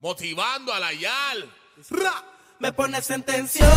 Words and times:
motivando 0.00 0.72
a 0.72 0.80
la 0.80 0.92
YAL. 0.92 1.50
Me 2.60 2.72
pones 2.72 3.10
en 3.10 3.22
tensión 3.22 3.68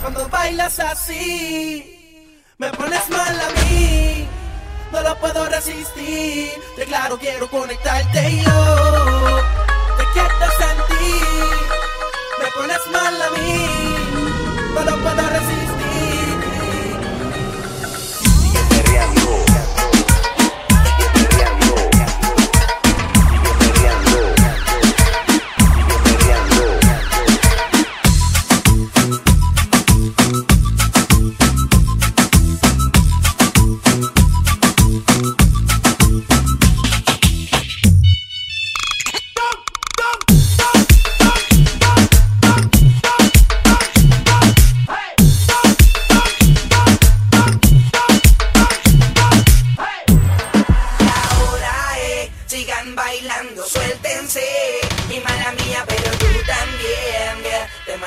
cuando 0.00 0.28
bailas 0.28 0.78
así. 0.80 2.42
Me 2.58 2.70
pones 2.70 3.08
mal 3.10 3.40
a 3.40 3.50
mí, 3.60 4.26
no 4.92 5.00
lo 5.02 5.18
puedo 5.18 5.46
resistir. 5.46 6.50
Te 6.76 6.84
claro, 6.84 7.18
quiero 7.18 7.50
conectarte 7.50 8.42
yo. 8.42 9.42
Te 9.98 10.04
quiero 10.12 10.50
sentir. 10.58 11.22
Me 12.40 12.50
pones 12.52 12.86
mal 12.92 13.22
a 13.22 13.30
mí, 13.30 13.66
no 14.74 14.84
lo 14.84 14.96
puedo 15.02 15.28
resistir. 15.28 15.65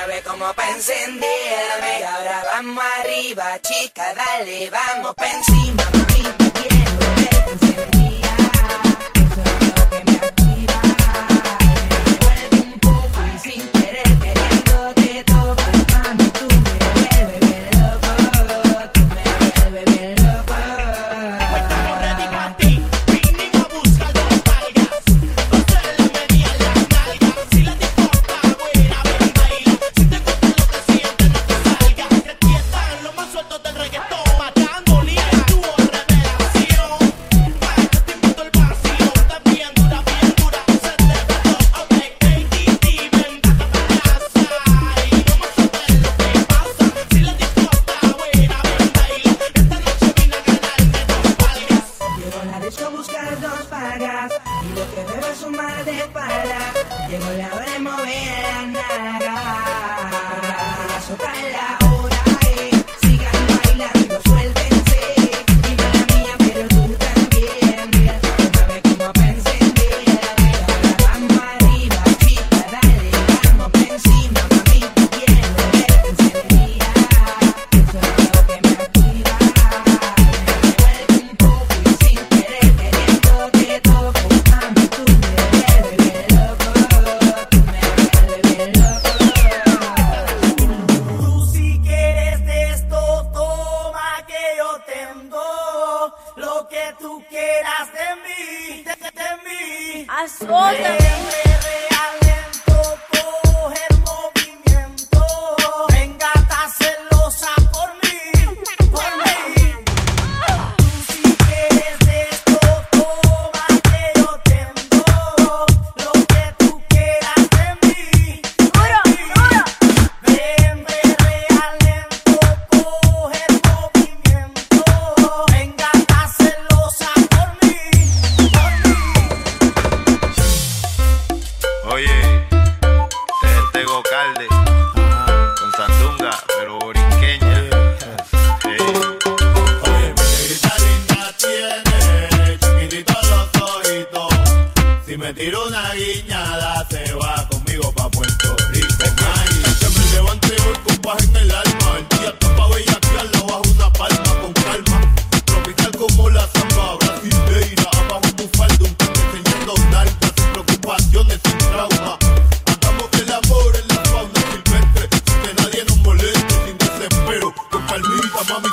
sabe 0.09 0.21
cómo 0.23 0.53
pa' 0.53 0.69
encenderme. 0.71 2.03
Ahora 2.05 2.43
vamos 2.53 2.83
arriba, 2.99 3.59
chica, 3.61 4.13
dale, 4.15 4.69
vamos 4.69 5.13
pa' 5.15 5.29
encima. 5.31 5.98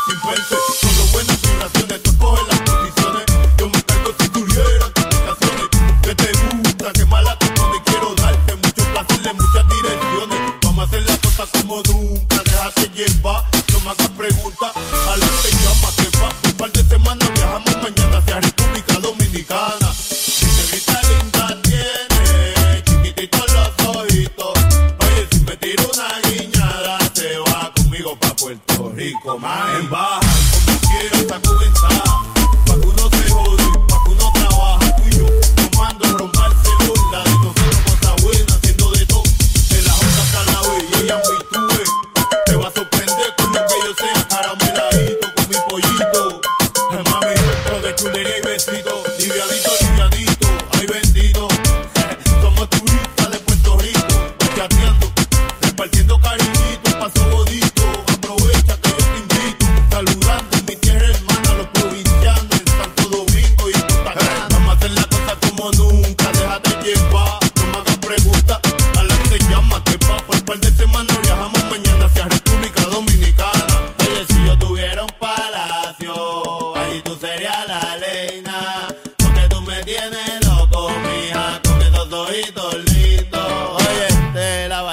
sin 0.07 0.21
fuente, 0.21 0.57
solo 0.81 1.07
buenas 1.13 1.43
vibraciones. 1.43 2.06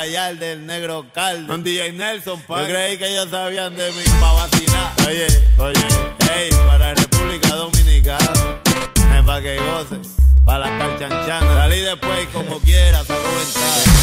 Vallarde, 0.03 0.51
el 0.51 0.65
negro 0.65 1.05
Caldo. 1.13 1.47
Con 1.47 1.63
DJ 1.63 1.93
Nelson, 1.93 2.41
pa. 2.41 2.61
Yo 2.61 2.67
creí 2.67 2.97
que 2.97 3.07
ellos 3.07 3.29
sabían 3.29 3.73
de 3.73 3.89
mí 3.93 4.03
pa' 4.19 4.33
vacilar. 4.33 4.93
Oye, 5.07 5.27
oye, 5.57 5.87
hey, 6.29 6.49
para 6.67 6.93
República 6.93 7.55
Dominicana. 7.55 8.59
Es 9.17 9.23
pa' 9.25 9.41
que 9.41 9.57
goce, 9.59 10.01
pa' 10.43 10.57
las 10.57 10.71
calchanchanas. 10.71 11.55
Salí 11.55 11.79
después 11.79 12.27
como 12.33 12.59
quiera, 12.59 12.97
saco 13.05 13.13
ventaja. 13.13 14.02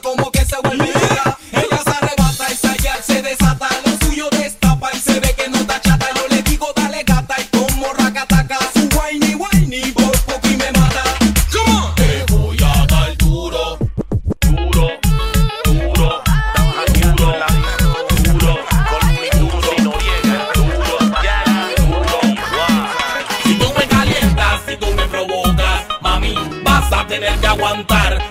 como 0.00 0.30
que 0.30 0.44
se 0.44 0.56
vuelve 0.62 0.93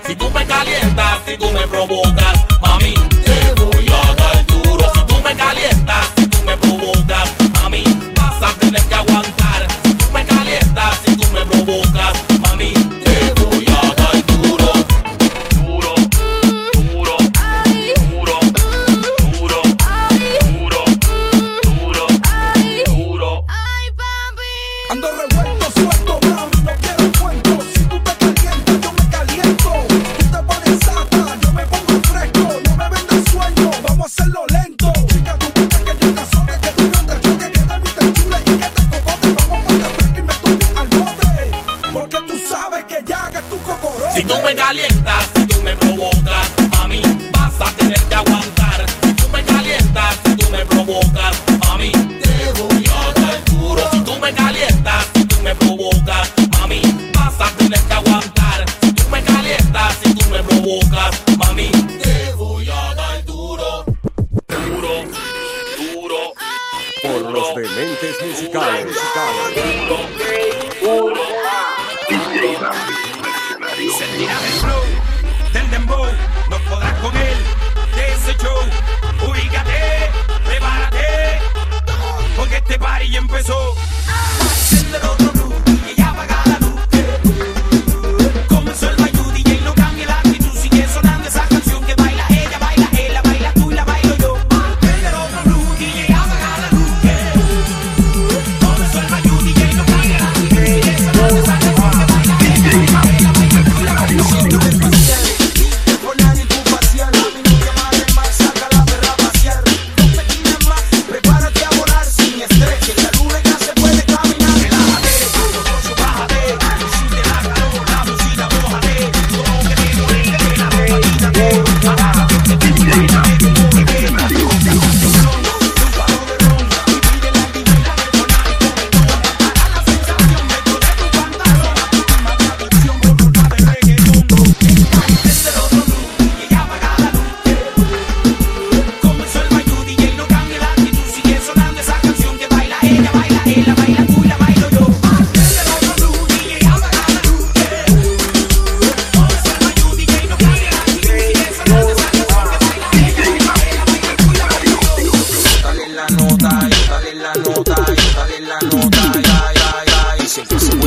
Si 0.06 0.16
tú 0.16 0.30
me 0.30 0.46
calientas, 0.46 1.18
si 1.26 1.36
tú 1.36 1.50
me 1.50 1.66
provocas. 1.66 2.03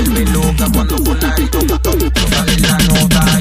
vuelve 0.07 0.31
loca 0.31 0.67
cuando 0.73 0.95
por 0.97 1.23
la 1.23 1.35
toca. 1.79 2.21
Sale 2.29 2.57
la 2.59 2.77
nota 2.77 3.39